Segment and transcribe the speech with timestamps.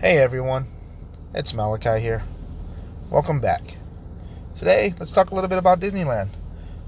[0.00, 0.68] Hey everyone,
[1.34, 2.22] it's Malachi here.
[3.10, 3.78] Welcome back.
[4.54, 6.28] Today, let's talk a little bit about Disneyland.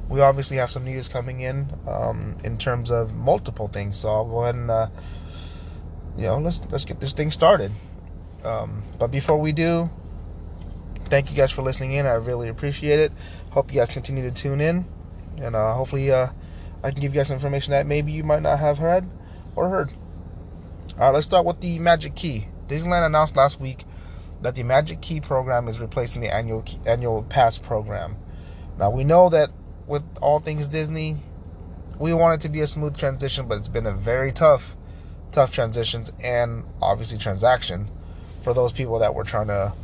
[0.09, 4.25] We obviously have some news coming in um, in terms of multiple things, so I'll
[4.27, 4.87] go ahead and uh,
[6.17, 7.73] you know let's let's get this thing started.
[8.45, 9.91] Um, but before we do,
[11.07, 12.07] thank you guys for listening in.
[12.07, 13.13] I really appreciate it.
[13.51, 14.85] Hope you guys continue to tune in,
[15.39, 16.29] and uh, hopefully uh,
[16.85, 19.05] I can give you guys information that maybe you might not have heard
[19.57, 19.91] or heard.
[20.93, 22.47] All right, let's start with the Magic Key.
[22.71, 23.85] Disneyland announced last week
[24.43, 28.17] that the Magic Key program is replacing the annual annual pass program.
[28.79, 29.51] Now we know that
[29.89, 31.19] with all things Disney,
[31.99, 34.77] we want it to be a smooth transition, but it's been a very tough,
[35.33, 37.91] tough transitions and obviously transaction
[38.43, 39.75] for those people that were trying to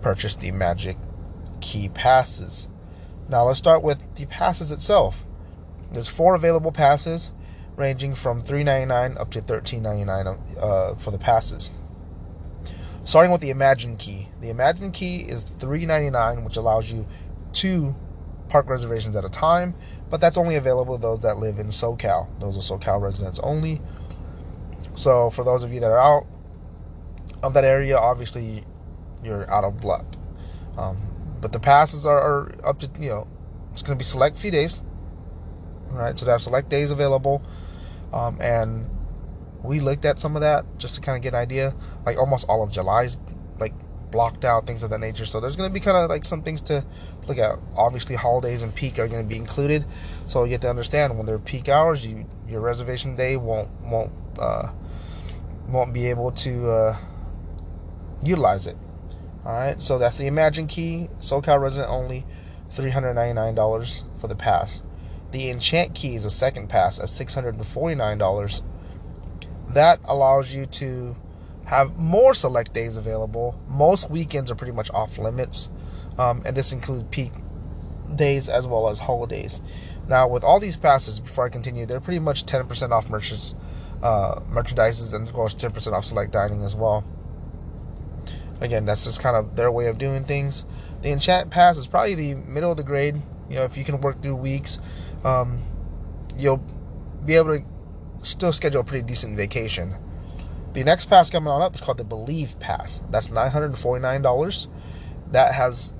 [0.00, 0.96] purchase the Magic
[1.60, 2.68] Key passes.
[3.28, 5.26] Now let's start with the passes itself.
[5.92, 7.32] There's four available passes,
[7.76, 11.70] ranging from $3.99 up to $13.99 uh, for the passes.
[13.10, 14.28] Starting with the Imagine Key.
[14.40, 17.08] The Imagine Key is $3.99, which allows you
[17.52, 17.92] two
[18.48, 19.74] park reservations at a time,
[20.08, 22.28] but that's only available to those that live in SoCal.
[22.38, 23.80] Those are SoCal residents only.
[24.94, 26.24] So for those of you that are out
[27.42, 28.62] of that area, obviously
[29.24, 30.06] you're out of luck.
[30.78, 30.96] Um,
[31.40, 33.26] but the passes are, are, up to you know,
[33.72, 34.84] it's going to be select few days.
[35.90, 36.16] right?
[36.16, 37.42] so they have select days available,
[38.12, 38.88] um, and
[39.62, 41.74] we looked at some of that just to kind of get an idea.
[42.06, 43.16] Like almost all of July's
[43.58, 43.74] like
[44.10, 45.24] blocked out, things of that nature.
[45.24, 46.84] So there's going to be kind of like some things to
[47.26, 47.58] look at.
[47.76, 49.84] Obviously, holidays and peak are going to be included.
[50.26, 54.12] So you have to understand when they're peak hours, you your reservation day won't won't
[54.38, 54.68] uh,
[55.68, 56.96] won't be able to uh,
[58.22, 58.76] utilize it.
[59.44, 62.26] All right, so that's the Imagine Key, SoCal resident only,
[62.70, 64.82] three hundred ninety nine dollars for the pass.
[65.30, 68.62] The Enchant Key is a second pass at six hundred and forty nine dollars
[69.74, 71.16] that allows you to
[71.66, 73.60] have more select days available.
[73.68, 75.68] Most weekends are pretty much off limits,
[76.18, 77.32] um, and this includes peak
[78.14, 79.60] days as well as holidays.
[80.08, 83.54] Now, with all these passes, before I continue, they're pretty much 10% off merchants,
[84.02, 87.04] uh, merchandises, and of course 10% off select dining as well.
[88.60, 90.66] Again, that's just kind of their way of doing things.
[91.02, 93.22] The Enchant Pass is probably the middle of the grade.
[93.48, 94.78] You know, if you can work through weeks,
[95.24, 95.62] um,
[96.36, 96.62] you'll
[97.24, 97.64] be able to
[98.22, 99.94] still schedule a pretty decent vacation.
[100.72, 103.02] The next pass coming on up is called the Believe Pass.
[103.10, 104.68] That's $949.
[105.32, 105.92] That has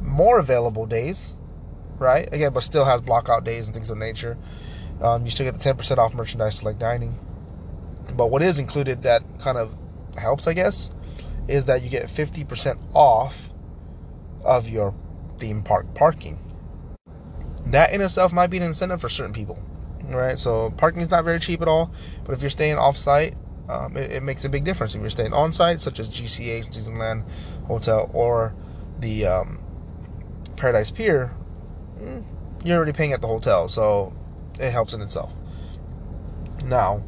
[0.00, 1.34] more available days,
[1.98, 2.32] right?
[2.32, 4.38] Again, but still has blockout days and things of nature.
[5.02, 7.18] Um, you still get the 10% off merchandise like dining.
[8.16, 9.76] But what is included that kind of
[10.16, 10.90] helps, I guess,
[11.48, 13.50] is that you get 50% off
[14.44, 14.94] of your
[15.38, 16.38] theme park parking.
[17.66, 19.58] That in itself might be an incentive for certain people
[20.08, 20.38] right?
[20.38, 21.92] So parking is not very cheap at all.
[22.24, 23.34] But if you're staying off site,
[23.68, 24.94] um, it, it, makes a big difference.
[24.94, 27.28] If you're staying on site, such as GCH, Disneyland
[27.64, 28.54] Hotel, or
[29.00, 29.58] the um,
[30.56, 31.34] Paradise Pier,
[31.98, 32.22] mm,
[32.62, 34.14] you're already paying at the hotel, so
[34.58, 35.32] it helps in itself.
[36.64, 37.02] Now,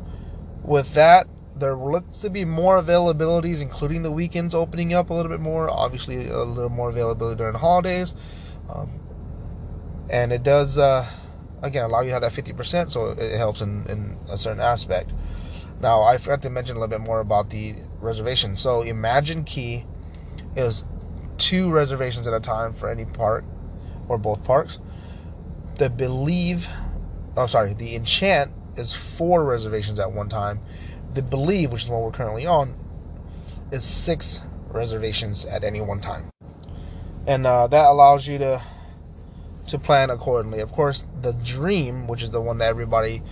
[0.62, 5.30] with that, there looks to be more availabilities, including the weekends opening up a little
[5.30, 5.70] bit more.
[5.70, 8.14] Obviously, a little more availability during the holidays,
[8.72, 8.90] um,
[10.08, 10.78] and it does.
[10.78, 11.06] Uh,
[11.66, 15.12] again allow you to have that 50% so it helps in, in a certain aspect.
[15.80, 18.56] Now i forgot to mention a little bit more about the reservation.
[18.56, 19.84] So imagine key
[20.56, 20.84] is
[21.36, 23.44] two reservations at a time for any park
[24.08, 24.78] or both parks.
[25.76, 26.68] The believe
[27.36, 30.60] oh sorry the enchant is four reservations at one time.
[31.14, 32.74] The believe which is what we're currently on
[33.70, 36.30] is six reservations at any one time.
[37.26, 38.62] And uh, that allows you to
[39.66, 40.60] to plan accordingly.
[40.60, 43.22] Of course, the Dream, which is the one that everybody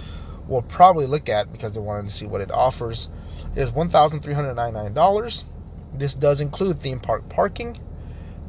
[0.48, 3.08] will probably look at because they wanted to see what it offers,
[3.56, 5.44] is $1,399.
[5.94, 7.78] This does include theme park parking.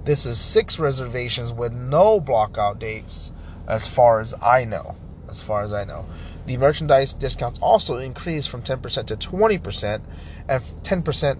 [0.03, 3.31] This is six reservations with no blockout dates,
[3.67, 4.95] as far as I know.
[5.29, 6.05] As far as I know.
[6.45, 10.01] The merchandise discounts also increase from 10% to 20%,
[10.47, 11.37] and 10%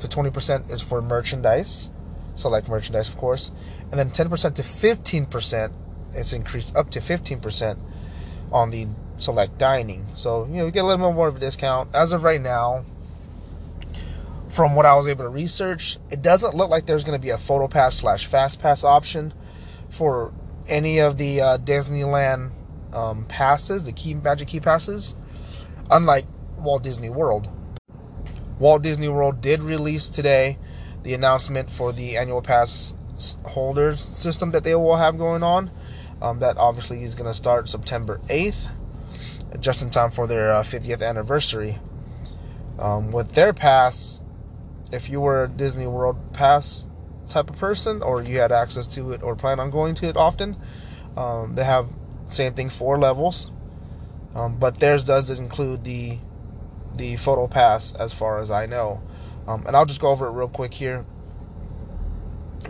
[0.00, 1.90] to 20% is for merchandise
[2.34, 3.50] select merchandise, of course,
[3.90, 5.72] and then 10% to 15%.
[6.14, 7.78] It's increased up to 15%
[8.52, 8.86] on the
[9.18, 10.06] select dining.
[10.14, 12.40] So you know, you get a little bit more of a discount as of right
[12.40, 12.84] now.
[14.50, 17.30] From what I was able to research, it doesn't look like there's going to be
[17.30, 19.34] a photo pass slash fast pass option
[19.90, 20.32] for
[20.68, 22.52] any of the uh, Disneyland
[22.92, 25.16] um, passes, the key Magic Key passes,
[25.90, 26.26] unlike
[26.56, 27.48] Walt Disney World.
[28.60, 30.58] Walt Disney World did release today
[31.04, 32.94] the announcement for the annual pass
[33.44, 35.70] holders system that they will have going on.
[36.20, 38.70] Um, that obviously is going to start September 8th,
[39.60, 41.78] just in time for their uh, 50th anniversary.
[42.78, 44.22] Um, with their pass,
[44.90, 46.86] if you were a Disney World Pass
[47.28, 50.16] type of person, or you had access to it, or plan on going to it
[50.16, 50.56] often,
[51.16, 51.88] um, they have
[52.30, 53.50] same thing four levels,
[54.34, 56.18] um, but theirs does include the
[56.96, 59.02] the photo pass as far as I know.
[59.46, 61.04] Um, and I'll just go over it real quick here.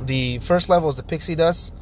[0.01, 1.73] The first level is the Pixie Dust,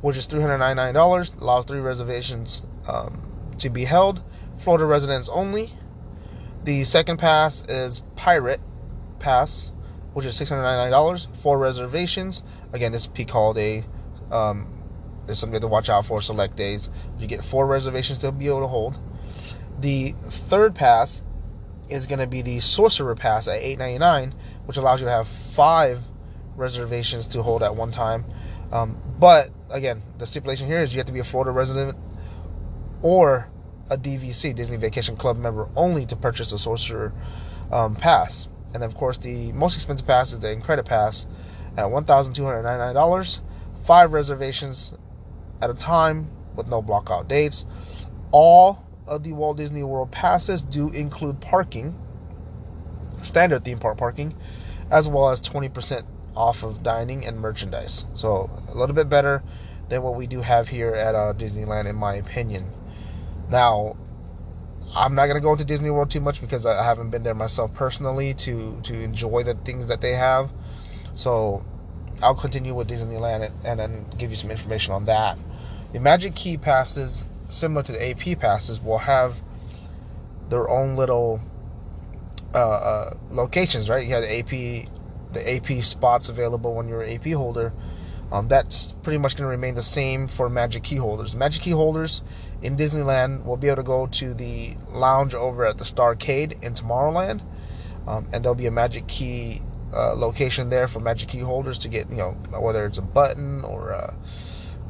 [0.00, 3.22] which is $399, allows three reservations um,
[3.58, 4.22] to be held,
[4.58, 5.72] Florida residents only.
[6.64, 8.60] The second pass is Pirate
[9.18, 9.72] Pass,
[10.12, 12.44] which is $699, four reservations.
[12.72, 13.84] Again, this peak holiday.
[14.30, 14.82] Um,
[15.26, 16.90] there's something to watch out for select days.
[17.18, 18.98] You get four reservations to be able to hold.
[19.80, 21.22] The third pass
[21.88, 24.32] is going to be the Sorcerer Pass at $8.99,
[24.66, 26.00] which allows you to have five
[26.56, 28.24] reservations to hold at one time.
[28.72, 31.96] Um, but again, the stipulation here is you have to be a Florida resident
[33.02, 33.48] or
[33.90, 37.12] a DVC Disney Vacation Club member only to purchase a Sorcerer
[37.70, 38.48] um, Pass.
[38.72, 41.26] And of course, the most expensive pass is the Incredi-Pass
[41.76, 43.40] at $1,299.
[43.84, 44.92] Five reservations
[45.62, 47.64] at a time with no blockout dates.
[48.32, 51.94] All of the Walt Disney World passes do include parking,
[53.22, 54.34] standard theme park parking,
[54.90, 56.04] as well as 20%
[56.36, 58.06] off of dining and merchandise.
[58.14, 59.42] So a little bit better
[59.88, 62.70] than what we do have here at uh, Disneyland, in my opinion.
[63.50, 63.96] Now,
[64.96, 67.72] I'm not gonna go into Disney World too much because I haven't been there myself
[67.74, 70.50] personally to to enjoy the things that they have.
[71.14, 71.64] So
[72.22, 75.38] I'll continue with Disneyland and, and then give you some information on that.
[75.92, 77.24] The Magic Key passes
[77.54, 79.40] similar to the AP passes, will have
[80.48, 81.40] their own little
[82.54, 84.06] uh, uh, locations, right?
[84.06, 84.88] You had AP,
[85.32, 87.72] the AP spots available when you're an AP holder.
[88.32, 91.34] Um, that's pretty much going to remain the same for Magic Key holders.
[91.34, 92.22] Magic Key holders
[92.62, 96.74] in Disneyland will be able to go to the lounge over at the Starcade in
[96.74, 97.42] Tomorrowland,
[98.06, 99.62] um, and there'll be a Magic Key
[99.92, 103.62] uh, location there for Magic Key holders to get, you know, whether it's a button
[103.64, 104.16] or a,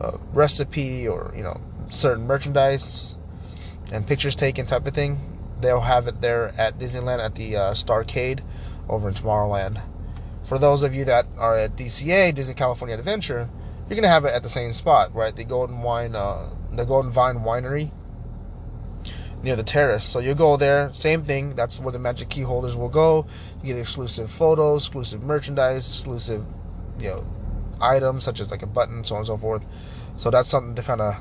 [0.01, 3.17] a recipe or you know certain merchandise
[3.93, 5.21] and pictures taken type of thing,
[5.61, 8.41] they'll have it there at Disneyland at the uh, Starcade
[8.89, 9.83] over in Tomorrowland.
[10.45, 13.49] For those of you that are at DCA, Disney California Adventure,
[13.89, 15.35] you're gonna have it at the same spot, right?
[15.35, 17.91] The Golden Wine, uh, the Golden Vine Winery
[19.43, 20.05] near the terrace.
[20.05, 21.55] So you go there, same thing.
[21.55, 23.27] That's where the Magic Key holders will go.
[23.63, 26.45] You get exclusive photos, exclusive merchandise, exclusive,
[26.99, 27.25] you know,
[27.81, 29.65] items such as like a button, so on and so forth.
[30.17, 31.17] So that's something to kind of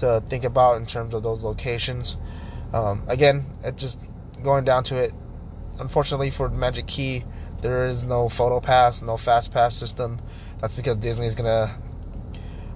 [0.00, 2.16] to think about in terms of those locations.
[2.72, 3.98] Um, again, it just
[4.42, 5.12] going down to it.
[5.78, 7.24] Unfortunately for Magic Key,
[7.62, 10.20] there is no photo pass, no fast pass system.
[10.60, 11.78] That's because Disney is gonna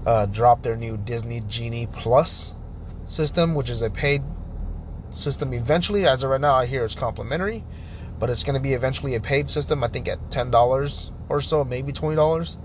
[0.06, 2.54] uh, drop their new Disney Genie Plus
[3.06, 4.22] system, which is a paid
[5.10, 6.06] system eventually.
[6.06, 7.64] As of right now, I hear it's complimentary,
[8.18, 9.84] but it's to be eventually a paid system.
[9.84, 12.58] I think at ten dollars or so, maybe twenty dollars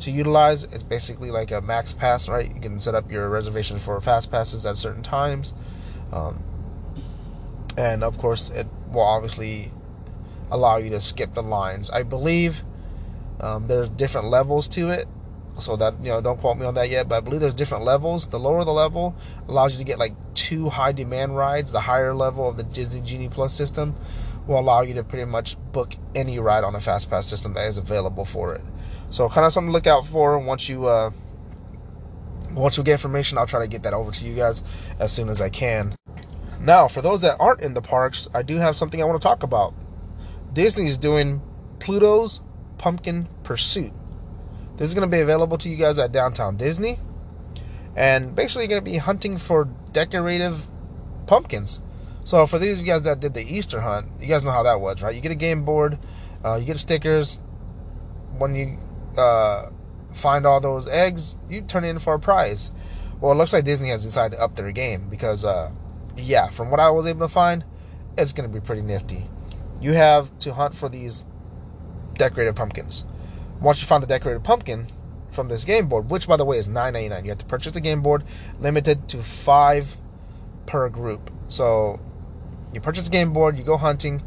[0.00, 0.64] to utilize.
[0.64, 2.52] It's basically like a max pass, right?
[2.52, 5.54] You can set up your reservation for fast passes at certain times.
[6.12, 6.42] Um,
[7.76, 9.72] and of course, it will obviously
[10.50, 11.90] allow you to skip the lines.
[11.90, 12.62] I believe
[13.40, 15.06] um, there's different levels to it.
[15.58, 17.84] So that you know, don't quote me on that yet, but I believe there's different
[17.84, 18.26] levels.
[18.28, 19.14] The lower the level
[19.46, 21.72] allows you to get like two high demand rides.
[21.72, 23.94] The higher level of the Disney Genie Plus system
[24.46, 27.66] will allow you to pretty much book any ride on a fast pass system that
[27.66, 28.62] is available for it.
[29.10, 31.10] So kind of something to look out for once you uh,
[32.52, 34.62] once we get information, I'll try to get that over to you guys
[34.98, 35.94] as soon as I can.
[36.60, 39.26] Now, for those that aren't in the parks, I do have something I want to
[39.26, 39.74] talk about.
[40.52, 41.40] Disney is doing
[41.78, 42.40] Pluto's
[42.76, 43.92] Pumpkin Pursuit.
[44.76, 46.98] This is going to be available to you guys at Downtown Disney.
[47.96, 50.68] And basically, you're going to be hunting for decorative
[51.26, 51.80] pumpkins.
[52.30, 54.62] So, for these of you guys that did the Easter hunt, you guys know how
[54.62, 55.12] that was, right?
[55.12, 55.98] You get a game board,
[56.44, 57.40] uh, you get stickers.
[58.38, 58.78] When you
[59.18, 59.70] uh,
[60.14, 62.70] find all those eggs, you turn it in for a prize.
[63.20, 65.72] Well, it looks like Disney has decided to up their game because, uh,
[66.16, 67.64] yeah, from what I was able to find,
[68.16, 69.28] it's going to be pretty nifty.
[69.80, 71.24] You have to hunt for these
[72.14, 73.06] decorated pumpkins.
[73.60, 74.86] Once you find the decorated pumpkin
[75.32, 77.44] from this game board, which by the way is nine ninety nine, you have to
[77.46, 78.22] purchase the game board,
[78.60, 79.96] limited to five
[80.66, 81.28] per group.
[81.48, 81.98] So
[82.72, 84.22] you purchase a game board, you go hunting,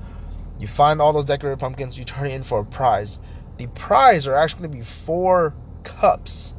[0.59, 3.19] you find all those decorated pumpkins, you turn it in for a prize.
[3.57, 6.53] The prize are actually going to be four cups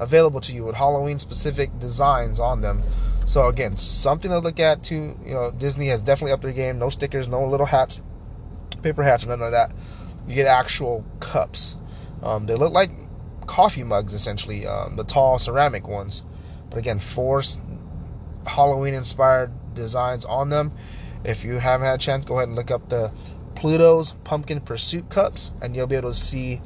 [0.00, 2.82] available to you with Halloween specific designs on them.
[3.26, 5.18] So again, something to look at too.
[5.24, 6.78] You know, Disney has definitely upped their game.
[6.78, 8.00] No stickers, no little hats,
[8.82, 9.72] paper hats, none of that.
[10.26, 11.76] You get actual cups.
[12.22, 12.90] Um, they look like
[13.46, 16.22] coffee mugs essentially, um, the tall ceramic ones.
[16.70, 17.42] But again, four
[18.46, 20.72] Halloween inspired designs on them.
[21.24, 23.12] If you haven't had a chance, go ahead and look up the
[23.54, 26.62] Pluto's Pumpkin Pursuit cups, and you'll be able to see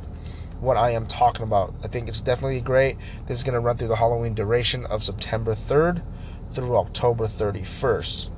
[0.61, 1.75] what I am talking about.
[1.83, 2.97] I think it's definitely great.
[3.27, 6.03] This is going to run through the Halloween duration of September 3rd
[6.53, 8.31] through October 31st.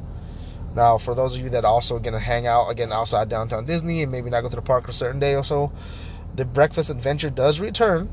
[0.74, 4.02] Now, for those of you that also going to hang out again outside downtown Disney
[4.02, 5.72] and maybe not go to the park for a certain day or so,
[6.34, 8.10] the Breakfast Adventure does return.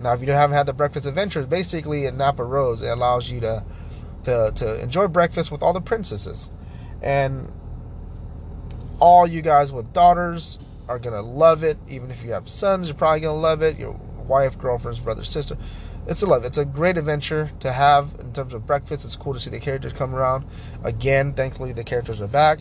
[0.00, 3.40] Now, if you haven't had the Breakfast Adventure, basically in Napa Rose, it allows you
[3.40, 3.64] to
[4.24, 6.50] to, to enjoy breakfast with all the princesses.
[7.04, 7.52] And
[8.98, 10.58] all you guys with daughters
[10.88, 11.76] are gonna love it.
[11.88, 13.78] Even if you have sons, you're probably gonna love it.
[13.78, 13.92] Your
[14.26, 15.56] wife, girlfriends, brother, sister.
[16.06, 16.44] It's a love.
[16.44, 19.04] It's a great adventure to have in terms of breakfast.
[19.04, 20.46] It's cool to see the characters come around.
[20.82, 22.60] Again, thankfully the characters are back.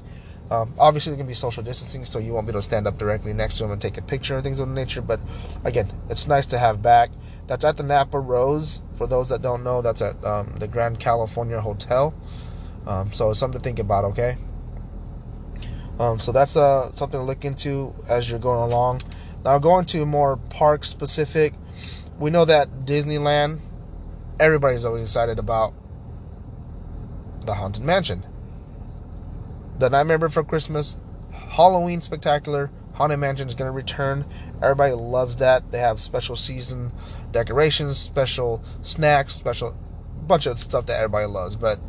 [0.52, 2.98] Um, obviously, there can be social distancing, so you won't be able to stand up
[2.98, 5.02] directly next to them and take a picture and things of the nature.
[5.02, 5.20] But
[5.64, 7.12] again, it's nice to have back.
[7.48, 8.82] That's at the Napa Rose.
[8.96, 12.14] For those that don't know, that's at um, the Grand California Hotel.
[12.86, 14.06] Um, so it's something to think about.
[14.06, 14.38] Okay.
[16.00, 19.02] Um, so that's uh, something to look into as you're going along.
[19.44, 21.54] Now, going to more park specific,
[22.18, 23.60] we know that Disneyland,
[24.40, 25.74] everybody's always excited about
[27.46, 28.25] the Haunted Mansion.
[29.80, 30.98] The Nightmare Before Christmas,
[31.32, 34.25] Halloween Spectacular, Haunted Mansion is going to return.
[34.62, 35.72] Everybody loves that.
[35.72, 36.94] They have special season
[37.32, 39.75] decorations, special snacks, special
[40.25, 41.56] bunch of stuff that everybody loves.
[41.56, 41.80] But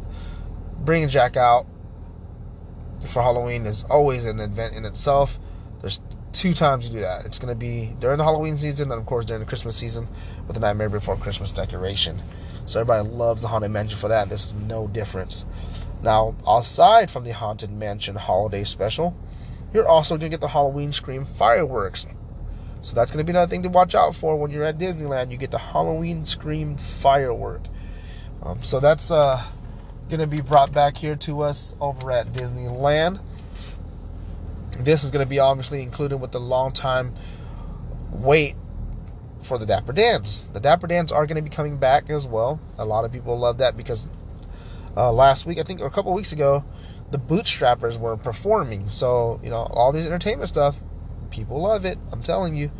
[0.85, 1.67] bringing Jack out
[3.09, 5.39] for Halloween is always an event in itself.
[5.81, 6.01] There's
[6.33, 7.25] two times you do that.
[7.25, 10.09] It's going to be during the Halloween season and, of course, during the Christmas season
[10.47, 12.23] with the Nightmare Before Christmas decoration.
[12.65, 14.29] So everybody loves the Haunted Mansion for that.
[14.29, 15.45] This is no difference.
[16.03, 19.17] Now, aside from the Haunted Mansion holiday special,
[19.73, 22.07] you're also going to get the Halloween Scream fireworks.
[22.81, 25.31] So that's going to be another thing to watch out for when you're at Disneyland.
[25.31, 27.63] You get the Halloween Scream firework.
[28.43, 29.43] Um, so that's uh,
[30.09, 33.21] going to be brought back here to us over at Disneyland.
[34.79, 37.15] This is going to be obviously included with the long time
[38.11, 38.55] wait
[39.43, 40.45] for the Dapper Dans.
[40.53, 42.61] The Dapper Dans are going to be coming back as well.
[42.79, 44.09] A lot of people love that because
[44.97, 46.65] uh, last week, I think, or a couple weeks ago,
[47.11, 48.89] the Bootstrappers were performing.
[48.89, 50.77] So, you know, all these entertainment stuff,
[51.31, 51.99] people love it.
[52.13, 52.71] I'm telling you,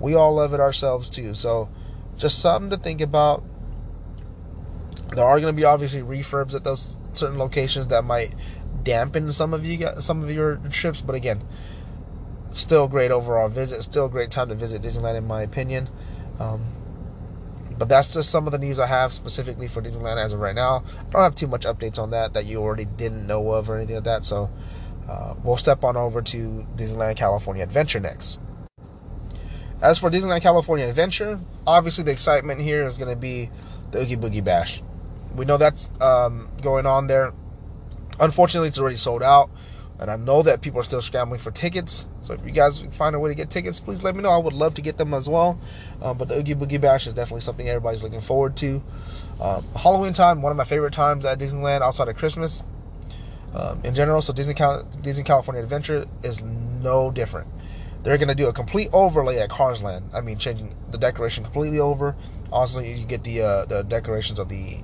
[0.00, 1.34] we all love it ourselves too.
[1.34, 1.68] So,
[2.16, 3.44] just something to think about.
[5.14, 8.34] There are going to be obviously refurbs at those certain locations that might
[8.82, 11.42] dampen some of you some of your trips, but again,
[12.50, 13.82] still great overall visit.
[13.82, 15.88] Still a great time to visit Disneyland, in my opinion.
[16.38, 16.64] Um,
[17.78, 20.54] but that's just some of the news I have specifically for Disneyland as of right
[20.54, 20.82] now.
[20.98, 23.76] I don't have too much updates on that that you already didn't know of or
[23.76, 24.24] anything like that.
[24.24, 24.50] So
[25.08, 28.40] uh, we'll step on over to Disneyland California Adventure next.
[29.80, 33.48] As for Disneyland California Adventure, obviously the excitement here is going to be
[33.92, 34.82] the Oogie Boogie Bash.
[35.38, 37.32] We know that's um, going on there.
[38.20, 39.50] Unfortunately, it's already sold out.
[40.00, 42.06] And I know that people are still scrambling for tickets.
[42.20, 44.30] So if you guys find a way to get tickets, please let me know.
[44.30, 45.58] I would love to get them as well.
[46.00, 48.80] Um, but the Oogie Boogie Bash is definitely something everybody's looking forward to.
[49.40, 52.62] Um, Halloween time, one of my favorite times at Disneyland outside of Christmas
[53.54, 54.22] um, in general.
[54.22, 54.54] So Disney,
[55.00, 57.48] Disney California Adventure is no different.
[58.04, 60.10] They're going to do a complete overlay at Cars Land.
[60.14, 62.14] I mean, changing the decoration completely over.
[62.52, 64.78] Also, you get the uh, the decorations of the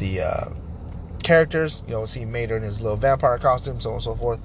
[0.00, 0.44] the uh,
[1.22, 1.84] characters.
[1.86, 4.40] You know, see Mater in his little vampire costume, so on and so forth.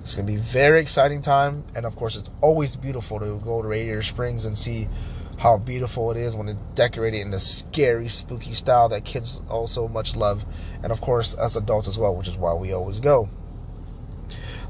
[0.00, 3.60] It's going to be very exciting time, and of course, it's always beautiful to go
[3.60, 4.88] to Radiator Springs and see
[5.38, 9.88] how beautiful it is when it's decorated in the scary, spooky style that kids also
[9.88, 10.44] much love,
[10.82, 13.28] and of course, us adults as well, which is why we always go.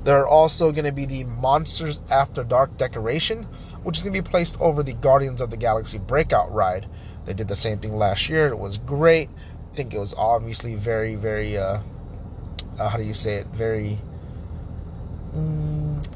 [0.02, 3.44] There are also going to be the Monsters After Dark decoration,
[3.82, 6.86] which is going to be placed over the Guardians of the Galaxy Breakout ride.
[7.24, 8.48] They did the same thing last year.
[8.48, 9.28] It was great
[9.74, 11.80] think it was obviously very, very, uh,
[12.78, 13.46] uh, how do you say it?
[13.48, 13.98] Very
[15.34, 16.06] mm,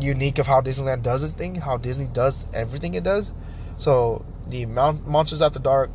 [0.00, 3.32] unique of how Disneyland does its thing, how Disney does everything it does.
[3.76, 5.90] So the Mount, Monsters After Dark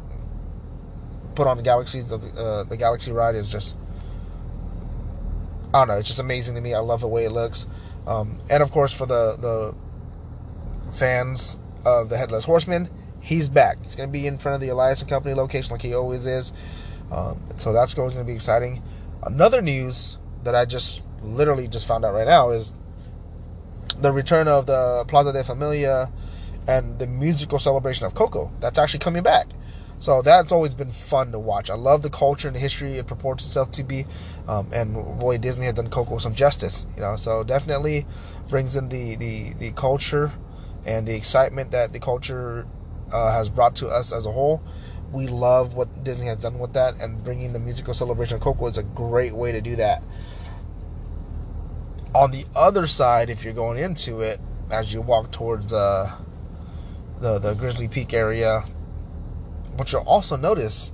[1.36, 3.75] put on the Galaxies, the uh, the Galaxy ride is just,
[5.74, 6.74] I don't know, it's just amazing to me.
[6.74, 7.65] I love the way it looks,
[8.05, 9.74] um, and of course for the the
[10.96, 12.89] fans of the Headless Horseman,
[13.22, 13.77] he's back.
[13.84, 16.25] He's going to be in front of the Elias and Company location like he always
[16.27, 16.53] is.
[17.12, 18.82] Um, so that's going to be exciting.
[19.24, 22.74] Another news that I just literally just found out right now is
[24.00, 26.12] the return of the Plaza de Familia
[26.68, 28.51] and the musical celebration of Coco.
[28.60, 29.48] That's actually coming back.
[30.00, 31.70] So that's always been fun to watch.
[31.70, 34.08] I love the culture and the history it purports itself to be,
[34.48, 36.88] um, and boy, Disney has done Coco some justice.
[36.96, 38.08] You know, so definitely
[38.50, 40.32] brings in the the the culture
[40.88, 42.65] and the excitement that the culture
[43.13, 44.63] uh, has brought to us as a whole
[45.12, 48.68] we love what Disney has done with that, and bringing the musical celebration of Coco
[48.68, 50.03] is a great way to do that.
[52.13, 54.39] On the other side, if you're going into it,
[54.70, 56.15] as you walk towards uh,
[57.20, 58.62] the the Grizzly Peak area,
[59.75, 60.91] what you'll also notice,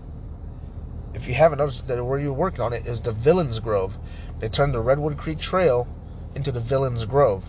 [1.14, 3.98] if you haven't noticed that where you're working on it, is the Villains Grove.
[4.40, 5.88] They turned the Redwood Creek Trail
[6.36, 7.44] into the Villains Grove.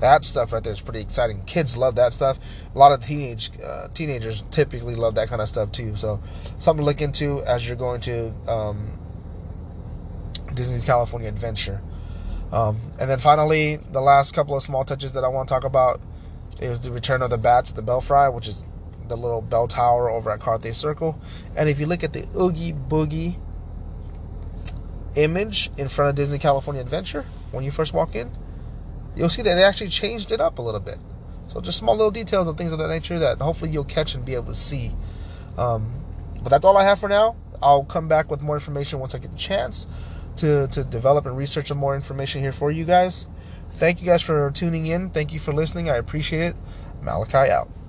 [0.00, 1.42] That stuff right there is pretty exciting.
[1.44, 2.38] Kids love that stuff.
[2.74, 5.96] A lot of teenage uh, teenagers typically love that kind of stuff too.
[5.96, 6.20] So
[6.58, 8.98] something to look into as you're going to um,
[10.54, 11.80] Disney's California Adventure.
[12.52, 15.64] Um, and then finally, the last couple of small touches that I want to talk
[15.64, 16.00] about
[16.60, 18.64] is the return of the bats at the Belfry, which is
[19.08, 21.18] the little bell tower over at Carthay Circle.
[21.56, 23.36] And if you look at the Oogie Boogie
[25.16, 28.30] image in front of Disney California Adventure when you first walk in,
[29.16, 30.98] you'll see that they actually changed it up a little bit.
[31.48, 34.24] So just small little details and things of that nature that hopefully you'll catch and
[34.24, 34.94] be able to see.
[35.56, 35.92] Um,
[36.42, 37.36] but that's all I have for now.
[37.62, 39.86] I'll come back with more information once I get the chance
[40.36, 43.26] to, to develop and research some more information here for you guys.
[43.72, 45.10] Thank you guys for tuning in.
[45.10, 45.90] Thank you for listening.
[45.90, 46.56] I appreciate it.
[47.02, 47.83] Malachi out.